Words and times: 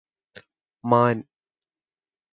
മാൻ 0.83 1.17